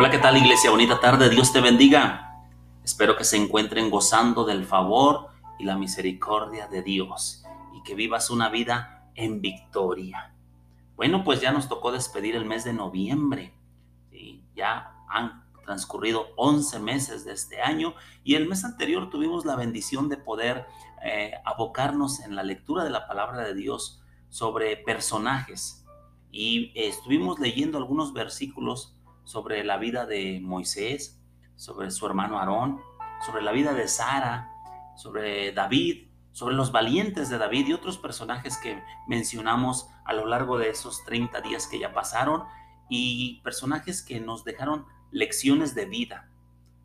Hola, 0.00 0.10
¿qué 0.10 0.16
tal 0.16 0.38
iglesia? 0.38 0.70
Bonita 0.70 0.98
tarde, 0.98 1.28
Dios 1.28 1.52
te 1.52 1.60
bendiga. 1.60 2.46
Espero 2.82 3.18
que 3.18 3.24
se 3.24 3.36
encuentren 3.36 3.90
gozando 3.90 4.46
del 4.46 4.64
favor 4.64 5.28
y 5.58 5.64
la 5.64 5.76
misericordia 5.76 6.68
de 6.68 6.80
Dios 6.80 7.44
y 7.76 7.82
que 7.82 7.94
vivas 7.94 8.30
una 8.30 8.48
vida 8.48 9.10
en 9.14 9.42
victoria. 9.42 10.32
Bueno, 10.96 11.22
pues 11.22 11.42
ya 11.42 11.52
nos 11.52 11.68
tocó 11.68 11.92
despedir 11.92 12.34
el 12.34 12.46
mes 12.46 12.64
de 12.64 12.72
noviembre. 12.72 13.52
Ya 14.56 15.04
han 15.06 15.44
transcurrido 15.66 16.28
11 16.36 16.78
meses 16.78 17.26
de 17.26 17.34
este 17.34 17.60
año 17.60 17.92
y 18.24 18.36
el 18.36 18.48
mes 18.48 18.64
anterior 18.64 19.10
tuvimos 19.10 19.44
la 19.44 19.54
bendición 19.54 20.08
de 20.08 20.16
poder 20.16 20.64
eh, 21.04 21.34
abocarnos 21.44 22.20
en 22.20 22.36
la 22.36 22.42
lectura 22.42 22.84
de 22.84 22.90
la 22.90 23.06
palabra 23.06 23.44
de 23.44 23.52
Dios 23.54 24.02
sobre 24.30 24.78
personajes 24.78 25.84
y 26.32 26.72
estuvimos 26.74 27.38
leyendo 27.38 27.76
algunos 27.76 28.14
versículos 28.14 28.96
sobre 29.30 29.62
la 29.62 29.76
vida 29.76 30.06
de 30.06 30.40
Moisés, 30.42 31.22
sobre 31.54 31.92
su 31.92 32.04
hermano 32.04 32.40
Aarón, 32.40 32.80
sobre 33.24 33.42
la 33.42 33.52
vida 33.52 33.74
de 33.74 33.86
Sara, 33.86 34.50
sobre 34.96 35.52
David, 35.52 36.08
sobre 36.32 36.56
los 36.56 36.72
valientes 36.72 37.28
de 37.28 37.38
David 37.38 37.68
y 37.68 37.72
otros 37.72 37.96
personajes 37.96 38.56
que 38.56 38.82
mencionamos 39.06 39.88
a 40.04 40.14
lo 40.14 40.26
largo 40.26 40.58
de 40.58 40.70
esos 40.70 41.04
30 41.04 41.42
días 41.42 41.68
que 41.68 41.78
ya 41.78 41.92
pasaron 41.92 42.42
y 42.88 43.40
personajes 43.44 44.02
que 44.02 44.18
nos 44.18 44.42
dejaron 44.42 44.86
lecciones 45.12 45.76
de 45.76 45.86
vida 45.86 46.28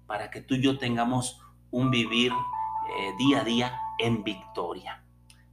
para 0.05 0.29
que 0.29 0.41
tú 0.41 0.53
y 0.53 0.61
yo 0.61 0.77
tengamos 0.77 1.41
un 1.71 1.89
vivir 1.89 2.31
eh, 2.31 3.13
día 3.17 3.41
a 3.41 3.43
día 3.43 3.79
en 3.97 4.23
victoria. 4.23 5.03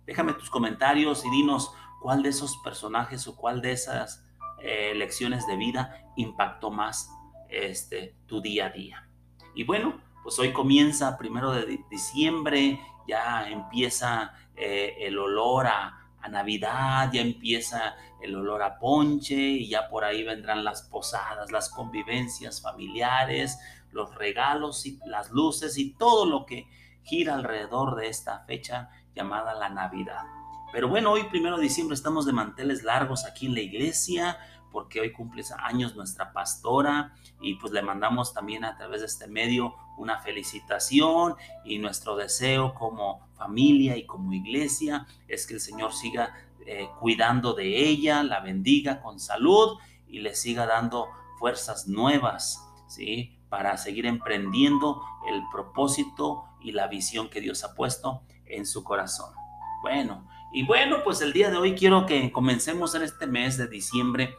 Déjame 0.05 0.35
tus 0.35 0.51
comentarios 0.51 1.25
y 1.25 1.31
dinos 1.31 1.73
cuál 2.03 2.23
de 2.23 2.29
esos 2.29 2.59
personajes 2.59 3.27
o 3.29 3.35
cuál 3.35 3.63
de 3.63 3.73
esas 3.73 4.27
eh, 4.63 4.95
lecciones 4.95 5.47
de 5.47 5.57
vida 5.57 6.05
impactó 6.17 6.71
más 6.71 7.11
este, 7.49 8.17
tu 8.27 8.41
día 8.41 8.67
a 8.67 8.71
día. 8.71 9.09
Y 9.55 9.65
bueno, 9.65 10.01
pues 10.23 10.39
hoy 10.39 10.53
comienza 10.53 11.19
primero 11.19 11.51
de 11.53 11.81
diciembre, 11.91 12.81
ya 13.07 13.49
empieza 13.49 14.35
eh, 14.55 14.97
el 15.01 15.19
olor 15.19 15.67
a, 15.67 16.09
a 16.21 16.29
Navidad, 16.29 17.11
ya 17.13 17.21
empieza 17.21 17.97
el 18.21 18.37
olor 18.37 18.63
a 18.63 18.79
ponche 18.79 19.35
y 19.35 19.69
ya 19.69 19.89
por 19.89 20.05
ahí 20.05 20.23
vendrán 20.23 20.65
las 20.65 20.83
posadas, 20.83 21.51
las 21.51 21.69
convivencias 21.69 22.63
familiares, 22.63 23.59
los 23.91 24.15
regalos 24.15 24.87
y 24.87 24.99
las 25.07 25.31
luces 25.31 25.77
y 25.77 25.95
todo 25.95 26.25
lo 26.25 26.47
que 26.47 26.69
gira 27.03 27.35
alrededor 27.35 27.97
de 27.97 28.09
esta 28.09 28.45
fecha 28.47 28.91
llamada 29.15 29.55
la 29.55 29.69
Navidad. 29.69 30.42
Pero 30.73 30.89
bueno, 30.89 31.13
hoy 31.13 31.25
primero 31.25 31.57
de 31.59 31.65
diciembre 31.65 31.95
estamos 31.95 32.25
de 32.25 32.33
manteles 32.33 32.83
largos 32.83 33.27
aquí 33.27 33.47
en 33.47 33.55
la 33.55 33.61
iglesia 33.61 34.39
porque 34.73 35.01
hoy 35.01 35.13
cumple 35.13 35.45
años 35.59 35.95
nuestra 35.95 36.33
pastora 36.33 37.15
y 37.43 37.57
pues 37.57 37.75
le 37.75 37.83
mandamos 37.83 38.33
también 38.33 38.65
a 38.65 38.77
través 38.79 39.01
de 39.01 39.07
este 39.07 39.27
medio 39.29 39.75
una 39.99 40.19
felicitación 40.21 41.37
y 41.65 41.79
nuestro 41.79 42.17
deseo 42.17 42.73
como 42.75 43.29
familia 43.37 43.99
y 43.99 44.07
como 44.07 44.33
iglesia 44.33 45.07
es 45.29 45.47
que 45.47 45.55
el 45.55 45.61
Señor 45.61 45.93
siga 45.93 46.35
eh, 46.67 46.89
cuidando 47.01 47.53
de 47.53 47.87
ella, 47.87 48.23
la 48.23 48.41
bendiga 48.41 49.03
con 49.03 49.21
salud 49.21 49.79
y 50.09 50.21
le 50.21 50.35
siga 50.35 50.67
dando 50.67 51.09
fuerzas 51.39 51.87
nuevas, 51.87 52.67
¿sí? 52.89 53.39
Para 53.51 53.77
seguir 53.77 54.07
emprendiendo 54.07 55.03
el 55.29 55.43
propósito 55.53 56.45
y 56.63 56.73
la 56.73 56.87
visión 56.87 57.29
que 57.29 57.43
Dios 57.43 57.63
ha 57.65 57.75
puesto 57.75 58.23
en 58.47 58.65
su 58.65 58.85
corazón. 58.85 59.35
Bueno, 59.83 60.29
y 60.53 60.65
bueno, 60.67 60.99
pues 61.03 61.23
el 61.23 61.33
día 61.33 61.51
de 61.51 61.57
hoy 61.57 61.75
quiero 61.75 62.05
que 62.05 62.31
comencemos 62.31 62.95
en 62.95 63.03
este 63.03 63.27
mes 63.27 63.57
de 63.57 63.69
diciembre 63.69 64.37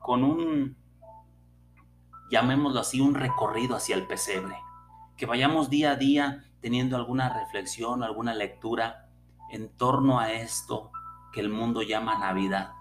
con 0.00 0.24
un, 0.24 0.76
llamémoslo 2.30 2.80
así, 2.80 3.00
un 3.00 3.14
recorrido 3.14 3.76
hacia 3.76 3.94
el 3.94 4.06
pesebre. 4.06 4.56
Que 5.16 5.26
vayamos 5.26 5.70
día 5.70 5.92
a 5.92 5.96
día 5.96 6.44
teniendo 6.60 6.96
alguna 6.96 7.28
reflexión, 7.28 8.02
alguna 8.02 8.34
lectura 8.34 9.08
en 9.50 9.68
torno 9.76 10.18
a 10.18 10.32
esto 10.32 10.90
que 11.32 11.40
el 11.40 11.48
mundo 11.48 11.82
llama 11.82 12.18
Navidad, 12.18 12.72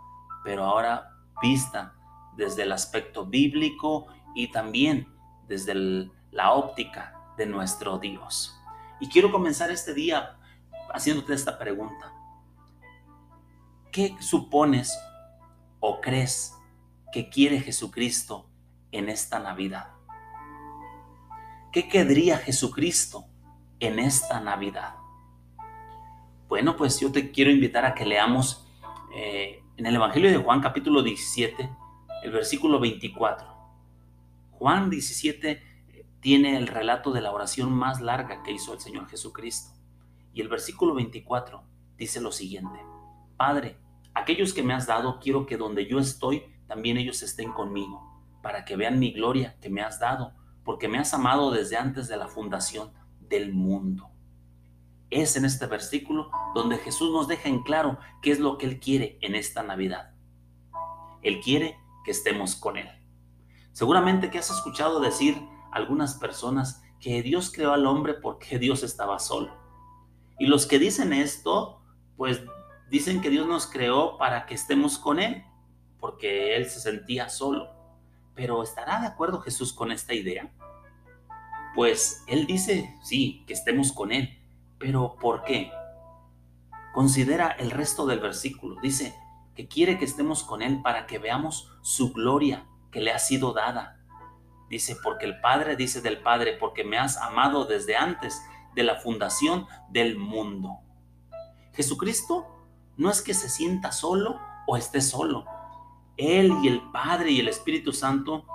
pero 0.44 0.66
ahora 0.66 1.09
vista 1.42 1.94
desde 2.36 2.63
el 2.63 2.72
aspecto 2.72 3.28
bíblico 3.28 4.08
y 4.34 4.52
también 4.52 5.08
desde 5.48 6.09
la 6.31 6.53
óptica 6.53 7.34
de 7.38 7.46
nuestro 7.46 8.00
Dios. 8.00 8.59
Y 9.00 9.08
quiero 9.08 9.31
comenzar 9.31 9.69
este 9.69 9.94
día 9.94 10.38
haciéndote 10.94 11.34
esta 11.34 11.59
pregunta. 11.59 12.12
¿Qué 13.91 14.16
supones 14.22 14.97
o 15.81 16.00
crees 16.00 16.57
que 17.12 17.28
quiere 17.28 17.59
Jesucristo 17.59 18.50
en 18.94 19.09
esta 19.09 19.38
Navidad? 19.40 19.90
¿Qué 21.74 21.90
querría 21.90 22.38
Jesucristo 22.38 23.25
en 23.81 24.00
esta 24.00 24.40
Navidad? 24.40 24.96
Bueno, 26.47 26.78
pues 26.78 27.01
yo 27.01 27.12
te 27.12 27.31
quiero 27.31 27.51
invitar 27.51 27.84
a 27.84 27.94
que 27.94 28.06
leamos 28.06 28.66
eh, 29.13 29.62
en 29.75 29.85
el 29.85 29.96
Evangelio 29.96 30.31
de 30.31 30.38
Juan 30.38 30.62
capítulo 30.62 31.03
17, 31.03 31.69
el 32.24 32.31
versículo 32.31 32.80
24. 32.80 33.46
Juan 34.51 34.90
17 34.90 35.51
eh, 35.51 36.06
tiene 36.22 36.56
el 36.56 36.68
relato 36.68 37.12
de 37.12 37.19
la 37.19 37.34
oración 37.34 37.74
más 37.74 38.00
larga 38.00 38.41
que 38.41 38.53
hizo 38.53 38.74
el 38.74 38.80
Señor 38.80 39.09
Jesucristo. 39.09 39.72
Y 40.34 40.40
el 40.40 40.47
versículo 40.47 40.94
24 40.94 41.62
dice 41.97 42.22
lo 42.22 42.31
siguiente, 42.31 42.80
Padre, 43.41 43.75
aquellos 44.13 44.53
que 44.53 44.62
me 44.62 44.72
has 44.72 44.85
dado, 44.85 45.19
quiero 45.19 45.47
que 45.47 45.57
donde 45.57 45.88
yo 45.88 45.97
estoy, 45.97 46.44
también 46.68 46.97
ellos 46.97 47.24
estén 47.24 47.52
conmigo, 47.52 48.24
para 48.44 48.66
que 48.66 48.75
vean 48.75 49.00
mi 49.00 49.13
gloria 49.13 49.57
que 49.59 49.72
me 49.72 49.81
has 49.81 50.00
dado, 50.00 50.35
porque 50.63 50.88
me 50.88 51.00
has 51.00 51.12
amado 51.16 51.50
desde 51.50 51.75
antes 51.75 52.07
de 52.07 52.18
la 52.18 52.28
fundación 52.28 52.94
del 53.19 53.51
mundo. 53.51 54.12
Es 55.09 55.38
en 55.38 55.46
este 55.46 55.66
versículo 55.66 56.30
donde 56.53 56.78
Jesús 56.78 57.12
nos 57.12 57.28
deja 57.28 57.50
en 57.50 57.63
claro 57.63 57.97
qué 58.22 58.30
es 58.30 58.40
lo 58.40 58.59
que 58.59 58.68
Él 58.68 58.80
quiere 58.80 59.18
en 59.22 59.34
esta 59.34 59.63
Navidad. 59.63 60.13
Él 61.24 61.40
quiere 61.40 61.80
que 62.06 62.12
estemos 62.12 62.56
con 62.56 62.78
Él. 62.78 62.91
Seguramente 63.72 64.30
que 64.30 64.38
has 64.38 64.51
escuchado 64.51 65.00
decir 65.00 65.35
algunas 65.72 66.13
personas 66.13 66.84
que 67.00 67.24
Dios 67.24 67.51
creó 67.51 67.74
al 67.74 67.88
hombre 67.88 68.13
porque 68.13 68.59
Dios 68.59 68.84
estaba 68.84 69.18
solo. 69.18 69.51
Y 70.38 70.46
los 70.46 70.68
que 70.68 70.78
dicen 70.78 71.12
esto, 71.12 71.81
pues 72.18 72.44
dicen 72.91 73.22
que 73.22 73.31
Dios 73.31 73.47
nos 73.47 73.66
creó 73.66 74.19
para 74.19 74.46
que 74.46 74.53
estemos 74.53 75.00
con 75.00 75.19
Él 75.19 75.44
porque 76.02 76.57
él 76.57 76.66
se 76.66 76.81
sentía 76.81 77.29
solo. 77.29 77.69
Pero 78.35 78.63
¿estará 78.63 79.00
de 79.00 79.07
acuerdo 79.07 79.40
Jesús 79.40 79.72
con 79.72 79.91
esta 79.91 80.13
idea? 80.13 80.52
Pues 81.75 82.25
él 82.28 82.47
dice, 82.47 82.97
sí, 83.01 83.46
que 83.47 83.53
estemos 83.53 83.94
con 83.94 84.12
él. 84.12 84.38
Pero 84.78 85.16
¿por 85.22 85.44
qué? 85.44 85.72
Considera 86.94 87.50
el 87.51 87.72
resto 87.72 88.06
del 88.06 88.19
versículo. 88.19 88.81
Dice 88.81 89.16
que 89.56 89.68
quiere 89.68 89.97
que 89.97 90.06
estemos 90.06 90.44
con 90.44 90.62
él 90.62 90.81
para 90.81 91.06
que 91.06 91.19
veamos 91.19 91.72
su 91.81 92.12
gloria 92.12 92.66
que 92.90 93.00
le 93.00 93.12
ha 93.12 93.19
sido 93.19 93.53
dada. 93.53 94.00
Dice, 94.69 94.97
porque 95.03 95.25
el 95.25 95.40
Padre 95.40 95.75
dice 95.75 96.01
del 96.01 96.22
Padre, 96.22 96.57
porque 96.57 96.84
me 96.84 96.97
has 96.97 97.18
amado 97.18 97.66
desde 97.66 97.96
antes 97.96 98.41
de 98.74 98.84
la 98.84 98.96
fundación 98.96 99.68
del 99.90 100.18
mundo. 100.18 100.80
Jesucristo 101.74 102.61
no 103.01 103.09
es 103.09 103.23
que 103.23 103.34
se 103.34 103.50
sienta 103.50 103.91
solo 103.91 104.39
o 104.67 104.78
esté 104.78 105.01
solo. 105.01 105.44
Él 106.17 106.53
y 106.62 106.67
el 106.67 106.81
Padre 106.91 107.31
y 107.31 107.39
el 107.39 107.47
Espíritu 107.47 107.94
Santo 107.94 108.45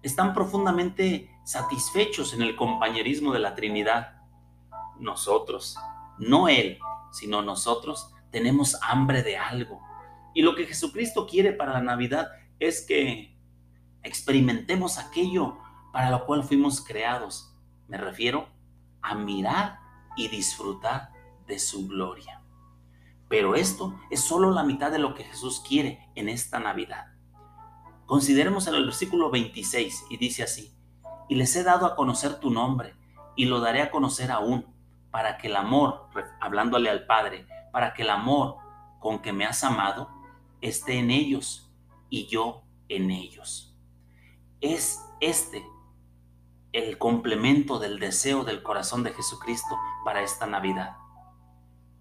están 0.00 0.32
profundamente 0.32 1.36
satisfechos 1.42 2.32
en 2.32 2.42
el 2.42 2.54
compañerismo 2.54 3.32
de 3.32 3.40
la 3.40 3.56
Trinidad. 3.56 4.22
Nosotros, 5.00 5.76
no 6.18 6.48
Él, 6.48 6.78
sino 7.10 7.42
nosotros, 7.42 8.12
tenemos 8.30 8.78
hambre 8.80 9.24
de 9.24 9.38
algo. 9.38 9.82
Y 10.34 10.42
lo 10.42 10.54
que 10.54 10.66
Jesucristo 10.66 11.26
quiere 11.26 11.52
para 11.52 11.72
la 11.72 11.82
Navidad 11.82 12.28
es 12.60 12.86
que 12.86 13.36
experimentemos 14.04 14.98
aquello 14.98 15.58
para 15.92 16.10
lo 16.10 16.26
cual 16.26 16.44
fuimos 16.44 16.80
creados. 16.80 17.52
Me 17.88 17.96
refiero 17.96 18.48
a 19.02 19.16
mirar 19.16 19.80
y 20.16 20.28
disfrutar 20.28 21.10
de 21.48 21.58
su 21.58 21.88
gloria. 21.88 22.45
Pero 23.28 23.54
esto 23.54 23.98
es 24.10 24.20
solo 24.20 24.50
la 24.50 24.62
mitad 24.62 24.90
de 24.90 24.98
lo 24.98 25.14
que 25.14 25.24
Jesús 25.24 25.62
quiere 25.66 26.10
en 26.14 26.28
esta 26.28 26.58
Navidad. 26.58 27.06
Consideremos 28.06 28.68
en 28.68 28.74
el 28.74 28.84
versículo 28.84 29.30
26 29.30 30.04
y 30.10 30.16
dice 30.16 30.44
así, 30.44 30.72
y 31.28 31.34
les 31.34 31.56
he 31.56 31.64
dado 31.64 31.86
a 31.86 31.96
conocer 31.96 32.38
tu 32.38 32.50
nombre 32.50 32.94
y 33.34 33.46
lo 33.46 33.60
daré 33.60 33.82
a 33.82 33.90
conocer 33.90 34.30
aún, 34.30 34.66
para 35.10 35.38
que 35.38 35.46
el 35.46 35.56
amor, 35.56 36.08
hablándole 36.40 36.90
al 36.90 37.06
Padre, 37.06 37.46
para 37.72 37.94
que 37.94 38.02
el 38.02 38.10
amor 38.10 38.56
con 39.00 39.20
que 39.20 39.32
me 39.32 39.44
has 39.44 39.64
amado 39.64 40.10
esté 40.60 40.98
en 40.98 41.10
ellos 41.10 41.72
y 42.10 42.26
yo 42.26 42.62
en 42.88 43.10
ellos. 43.10 43.74
Es 44.60 45.00
este 45.20 45.66
el 46.72 46.98
complemento 46.98 47.78
del 47.78 47.98
deseo 47.98 48.44
del 48.44 48.62
corazón 48.62 49.02
de 49.02 49.12
Jesucristo 49.12 49.76
para 50.04 50.22
esta 50.22 50.46
Navidad. 50.46 50.96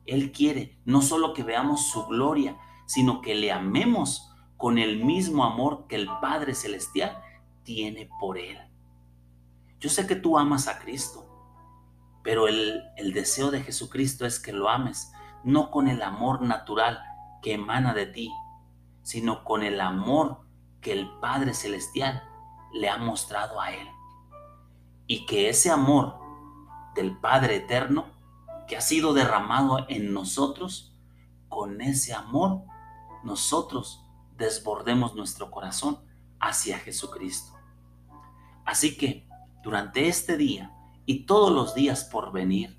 Él 0.06 0.32
quiere 0.32 0.80
no 0.86 1.02
solo 1.02 1.34
que 1.34 1.44
veamos 1.44 1.88
su 1.88 2.06
gloria, 2.06 2.58
sino 2.86 3.22
que 3.22 3.36
le 3.36 3.52
amemos 3.52 4.32
con 4.58 4.78
el 4.78 5.04
mismo 5.04 5.44
amor 5.44 5.88
que 5.88 5.96
el 5.96 6.08
Padre 6.22 6.54
Celestial 6.54 7.22
tiene 7.64 8.10
por 8.20 8.38
Él. 8.38 8.58
Yo 9.80 9.90
sé 9.90 10.08
que 10.08 10.16
tú 10.16 10.38
amas 10.38 10.68
a 10.68 10.80
Cristo, 10.80 11.26
pero 12.24 12.48
el, 12.48 12.82
el 12.98 13.14
deseo 13.14 13.52
de 13.52 13.62
Jesucristo 13.62 14.26
es 14.26 14.40
que 14.40 14.54
lo 14.54 14.70
ames, 14.70 15.12
no 15.44 15.70
con 15.72 15.88
el 15.88 16.02
amor 16.02 16.42
natural 16.42 17.00
que 17.42 17.54
emana 17.54 17.94
de 17.94 18.08
ti, 18.08 18.32
sino 19.04 19.44
con 19.44 19.64
el 19.64 19.82
amor 19.82 20.42
que 20.82 20.92
el 20.92 21.10
Padre 21.20 21.54
Celestial 21.54 22.24
le 22.74 22.90
ha 22.90 22.98
mostrado 22.98 23.62
a 23.62 23.72
Él. 23.72 23.88
Y 25.08 25.26
que 25.26 25.50
ese 25.50 25.70
amor 25.70 26.16
del 26.96 27.18
Padre 27.18 27.58
Eterno 27.58 28.15
que 28.68 28.78
ha 28.78 28.82
sido 28.82 29.14
derramado 29.14 29.86
en 29.90 30.14
nosotros, 30.14 30.96
con 31.50 31.82
ese 31.82 32.14
amor 32.14 32.64
nosotros 33.24 34.04
desbordemos 34.38 35.16
nuestro 35.16 35.52
corazón 35.52 36.00
hacia 36.40 36.80
Jesucristo. 36.80 37.54
Así 38.66 38.98
que 38.98 39.28
durante 39.64 40.08
este 40.08 40.38
día 40.38 40.72
y 41.06 41.26
todos 41.26 41.52
los 41.52 41.76
días 41.76 42.04
por 42.04 42.32
venir, 42.32 42.76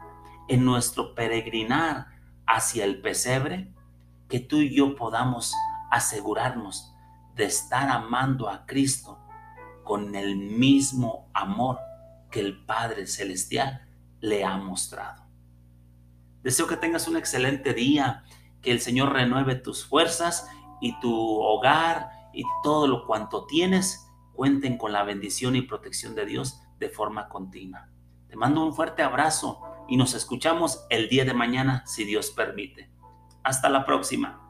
en 0.49 0.65
nuestro 0.65 1.15
peregrinar 1.15 2.06
hacia 2.47 2.85
el 2.85 3.00
pesebre, 3.00 3.75
que 4.29 4.41
tú 4.41 4.59
y 4.59 4.75
yo 4.75 4.94
podamos 4.97 5.53
asegurarnos 5.91 6.93
de 7.35 7.44
estar 7.44 7.89
amando 7.89 8.49
a 8.49 8.67
Cristo 8.67 9.19
con 9.85 10.15
el 10.15 10.37
mismo 10.37 11.29
amor 11.32 11.79
que 12.31 12.41
el 12.41 12.65
Padre 12.65 13.06
Celestial 13.06 13.87
le 14.21 14.44
ha 14.44 14.56
mostrado. 14.56 15.25
Deseo 16.46 16.69
que 16.69 16.76
tengas 16.76 17.08
un 17.08 17.16
excelente 17.16 17.75
día, 17.75 18.22
que 18.62 18.70
el 18.70 18.81
Señor 18.81 19.12
renueve 19.12 19.56
tus 19.56 19.84
fuerzas 19.84 20.48
y 20.81 20.96
tu 21.00 21.12
hogar 21.40 22.08
y 22.32 22.44
todo 22.62 22.87
lo 22.87 23.04
cuanto 23.04 23.46
tienes 23.46 24.08
cuenten 24.32 24.78
con 24.78 24.93
la 24.93 25.02
bendición 25.02 25.56
y 25.56 25.62
protección 25.62 26.14
de 26.14 26.25
Dios 26.25 26.62
de 26.78 26.88
forma 26.88 27.28
continua. 27.28 27.88
Te 28.28 28.37
mando 28.37 28.64
un 28.64 28.75
fuerte 28.75 29.02
abrazo 29.02 29.60
y 29.88 29.96
nos 29.96 30.14
escuchamos 30.14 30.87
el 30.88 31.08
día 31.08 31.25
de 31.25 31.34
mañana 31.34 31.84
si 31.84 32.04
Dios 32.04 32.31
permite. 32.31 32.93
Hasta 33.43 33.69
la 33.69 33.84
próxima. 33.84 34.45